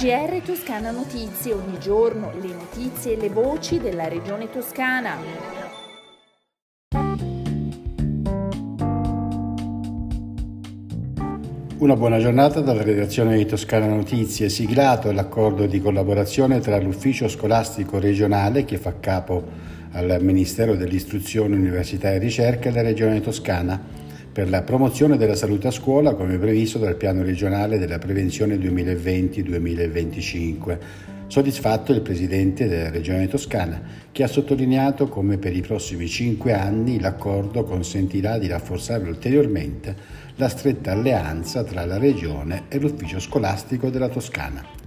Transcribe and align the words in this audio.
GR 0.00 0.40
Toscana 0.42 0.92
Notizie, 0.92 1.52
ogni 1.52 1.78
giorno 1.78 2.32
le 2.40 2.54
notizie 2.54 3.12
e 3.12 3.16
le 3.20 3.28
voci 3.28 3.78
della 3.78 4.08
regione 4.08 4.48
toscana. 4.48 5.14
Una 11.76 11.96
buona 11.96 12.18
giornata 12.18 12.62
dalla 12.62 12.82
redazione 12.82 13.36
di 13.36 13.44
Toscana 13.44 13.88
Notizie. 13.88 14.48
Siglato 14.48 15.12
l'accordo 15.12 15.66
di 15.66 15.82
collaborazione 15.82 16.60
tra 16.60 16.80
l'ufficio 16.80 17.28
scolastico 17.28 17.98
regionale 17.98 18.64
che 18.64 18.78
fa 18.78 18.94
capo 19.00 19.44
al 19.90 20.16
Ministero 20.22 20.76
dell'Istruzione, 20.76 21.56
Università 21.56 22.10
e 22.10 22.16
Ricerca 22.16 22.70
e 22.70 22.72
la 22.72 22.80
Regione 22.80 23.20
Toscana 23.20 23.99
per 24.32 24.48
la 24.48 24.62
promozione 24.62 25.16
della 25.16 25.34
salute 25.34 25.66
a 25.68 25.72
scuola 25.72 26.14
come 26.14 26.38
previsto 26.38 26.78
dal 26.78 26.96
piano 26.96 27.22
regionale 27.22 27.78
della 27.78 27.98
prevenzione 27.98 28.56
2020-2025. 28.56 30.78
Soddisfatto 31.26 31.92
il 31.92 32.00
Presidente 32.00 32.66
della 32.66 32.90
Regione 32.90 33.28
Toscana, 33.28 33.80
che 34.10 34.22
ha 34.22 34.28
sottolineato 34.28 35.08
come 35.08 35.38
per 35.38 35.54
i 35.54 35.60
prossimi 35.60 36.08
cinque 36.08 36.52
anni 36.52 36.98
l'accordo 36.98 37.64
consentirà 37.64 38.38
di 38.38 38.48
rafforzare 38.48 39.08
ulteriormente 39.08 39.94
la 40.36 40.48
stretta 40.48 40.92
alleanza 40.92 41.62
tra 41.62 41.84
la 41.84 41.98
Regione 41.98 42.64
e 42.68 42.78
l'Ufficio 42.78 43.20
scolastico 43.20 43.90
della 43.90 44.08
Toscana. 44.08 44.79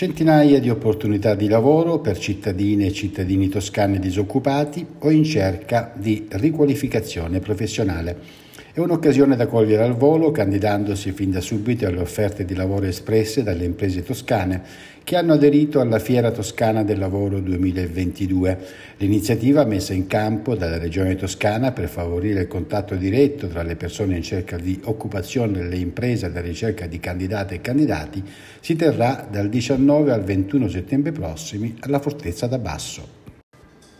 Centinaia 0.00 0.60
di 0.60 0.70
opportunità 0.70 1.34
di 1.34 1.46
lavoro 1.46 1.98
per 1.98 2.16
cittadine 2.18 2.86
e 2.86 2.92
cittadini 2.94 3.50
toscani 3.50 3.98
disoccupati 3.98 4.86
o 5.00 5.10
in 5.10 5.24
cerca 5.24 5.92
di 5.94 6.26
riqualificazione 6.26 7.38
professionale. 7.40 8.16
È 8.80 8.82
un'occasione 8.82 9.36
da 9.36 9.46
cogliere 9.46 9.82
al 9.82 9.94
volo 9.94 10.30
candidandosi 10.30 11.12
fin 11.12 11.30
da 11.30 11.42
subito 11.42 11.84
alle 11.84 12.00
offerte 12.00 12.46
di 12.46 12.54
lavoro 12.54 12.86
espresse 12.86 13.42
dalle 13.42 13.66
imprese 13.66 14.02
toscane 14.02 14.62
che 15.04 15.16
hanno 15.16 15.34
aderito 15.34 15.80
alla 15.80 15.98
Fiera 15.98 16.30
Toscana 16.30 16.82
del 16.82 16.98
Lavoro 16.98 17.40
2022, 17.40 18.58
l'iniziativa 18.96 19.66
messa 19.66 19.92
in 19.92 20.06
campo 20.06 20.54
dalla 20.54 20.78
Regione 20.78 21.14
Toscana 21.14 21.72
per 21.72 21.90
favorire 21.90 22.40
il 22.40 22.48
contatto 22.48 22.94
diretto 22.94 23.48
tra 23.48 23.62
le 23.62 23.76
persone 23.76 24.16
in 24.16 24.22
cerca 24.22 24.56
di 24.56 24.80
occupazione 24.84 25.60
e 25.60 25.68
le 25.68 25.76
imprese 25.76 26.24
alla 26.24 26.40
ricerca 26.40 26.86
di 26.86 26.98
candidate 26.98 27.56
e 27.56 27.60
candidati 27.60 28.24
si 28.60 28.76
terrà 28.76 29.28
dal 29.30 29.50
19 29.50 30.10
al 30.10 30.24
21 30.24 30.68
settembre 30.68 31.12
prossimi 31.12 31.76
alla 31.80 31.98
Fortezza 31.98 32.46
da 32.46 32.56
Basso. 32.56 33.19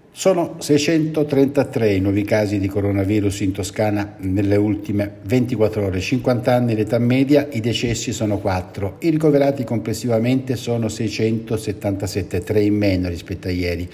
Sono 0.09 0.55
633 0.59 1.93
i 1.93 1.99
nuovi 1.99 2.23
casi 2.23 2.57
di 2.57 2.69
coronavirus 2.69 3.41
in 3.41 3.51
Toscana 3.51 4.15
nelle 4.19 4.55
ultime 4.55 5.15
24 5.23 5.85
ore, 5.85 5.99
50 5.99 6.53
anni 6.53 6.75
l'età 6.75 6.97
media, 6.97 7.45
i 7.51 7.59
decessi 7.59 8.13
sono 8.13 8.39
4, 8.39 8.99
i 9.01 9.09
ricoverati 9.09 9.65
complessivamente 9.65 10.55
sono 10.55 10.87
677, 10.87 12.39
3 12.39 12.61
in 12.61 12.75
meno 12.75 13.09
rispetto 13.09 13.49
a 13.49 13.51
ieri, 13.51 13.89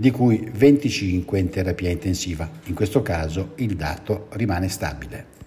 di 0.00 0.12
cui 0.12 0.48
25 0.52 1.40
in 1.40 1.48
terapia 1.48 1.90
intensiva. 1.90 2.48
In 2.66 2.74
questo 2.74 3.02
caso 3.02 3.54
il 3.56 3.74
dato 3.74 4.28
rimane 4.30 4.68
stabile. 4.68 5.37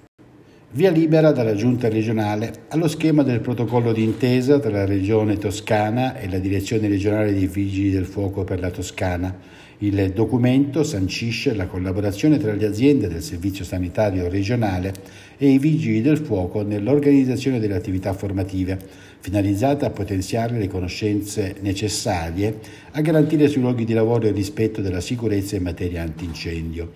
Via 0.73 0.89
libera 0.89 1.31
dalla 1.31 1.53
Giunta 1.53 1.89
regionale 1.89 2.65
allo 2.69 2.87
schema 2.87 3.23
del 3.23 3.41
protocollo 3.41 3.91
d'intesa 3.91 4.57
tra 4.59 4.71
la 4.71 4.85
Regione 4.85 5.37
Toscana 5.37 6.17
e 6.17 6.29
la 6.29 6.39
Direzione 6.39 6.87
regionale 6.87 7.33
dei 7.33 7.47
Vigili 7.47 7.91
del 7.91 8.05
Fuoco 8.05 8.45
per 8.45 8.61
la 8.61 8.71
Toscana 8.71 9.35
il 9.83 10.11
documento 10.11 10.83
sancisce 10.83 11.55
la 11.55 11.65
collaborazione 11.65 12.37
tra 12.37 12.53
le 12.53 12.67
aziende 12.67 13.07
del 13.07 13.23
Servizio 13.23 13.65
Sanitario 13.65 14.29
regionale 14.29 14.93
e 15.39 15.49
i 15.49 15.57
Vigili 15.57 16.03
del 16.03 16.19
Fuoco 16.19 16.61
nell'organizzazione 16.61 17.59
delle 17.59 17.73
attività 17.73 18.13
formative, 18.13 18.77
finalizzata 19.19 19.87
a 19.87 19.89
potenziare 19.89 20.59
le 20.59 20.67
conoscenze 20.67 21.55
necessarie 21.61 22.59
a 22.91 23.01
garantire 23.01 23.47
sui 23.47 23.61
luoghi 23.61 23.83
di 23.83 23.93
lavoro 23.93 24.27
il 24.27 24.35
rispetto 24.35 24.81
della 24.81 25.01
sicurezza 25.01 25.55
in 25.55 25.63
materia 25.63 26.03
antincendio. 26.03 26.91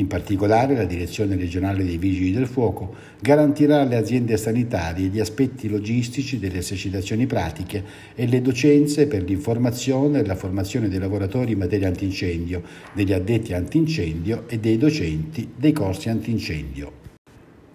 In 0.00 0.06
particolare 0.06 0.74
la 0.74 0.84
Direzione 0.84 1.36
regionale 1.36 1.84
dei 1.84 1.98
Vigili 1.98 2.32
del 2.32 2.46
Fuoco 2.46 2.94
garantirà 3.20 3.82
alle 3.82 3.96
aziende 3.96 4.38
sanitarie 4.38 5.08
gli 5.08 5.20
aspetti 5.20 5.68
logistici 5.68 6.38
delle 6.38 6.60
esercitazioni 6.60 7.26
pratiche 7.26 7.84
e 8.14 8.26
le 8.26 8.40
docenze 8.40 9.06
per 9.06 9.22
l'informazione 9.22 10.20
e 10.20 10.24
la 10.24 10.36
formazione 10.36 10.88
dei 10.88 10.98
lavoratori 10.98 11.52
in 11.52 11.58
materia 11.58 11.88
antincendio, 11.88 12.62
degli 12.94 13.12
addetti 13.12 13.52
antincendio 13.52 14.44
e 14.48 14.58
dei 14.58 14.78
docenti 14.78 15.50
dei 15.54 15.72
corsi 15.72 16.08
antincendio. 16.08 16.92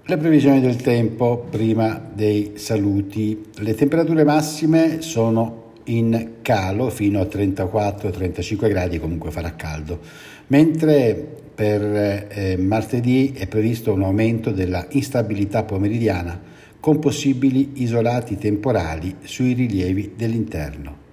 Le 0.03 0.17
previsioni 0.17 0.61
del 0.61 0.77
tempo 0.77 1.45
prima 1.47 2.09
dei 2.11 2.53
saluti. 2.55 3.39
Le 3.57 3.75
temperature 3.75 4.23
massime 4.23 5.01
sono 5.01 5.64
in 5.85 6.37
calo 6.41 6.89
fino 6.89 7.19
a 7.19 7.25
34-35 7.25 8.67
gradi, 8.69 8.99
comunque 8.99 9.31
farà 9.31 9.55
caldo, 9.55 9.99
mentre 10.47 11.43
per 11.55 11.81
eh, 11.81 12.57
martedì 12.57 13.33
è 13.33 13.47
previsto 13.47 13.93
un 13.93 14.03
aumento 14.03 14.51
della 14.51 14.85
instabilità 14.89 15.63
pomeridiana 15.63 16.53
con 16.79 16.99
possibili 16.99 17.81
isolati 17.81 18.37
temporali 18.37 19.15
sui 19.23 19.53
rilievi 19.53 20.13
dell'interno. 20.15 21.03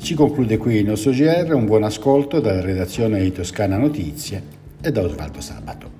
Si 0.00 0.14
conclude 0.14 0.56
qui 0.58 0.76
il 0.76 0.86
nostro 0.86 1.12
GR, 1.12 1.52
un 1.54 1.66
buon 1.66 1.84
ascolto 1.84 2.40
dalla 2.40 2.60
redazione 2.60 3.22
di 3.22 3.32
Toscana 3.32 3.76
Notizie 3.76 4.42
e 4.80 4.90
da 4.90 5.02
Osvaldo 5.02 5.40
Sabato. 5.40 5.99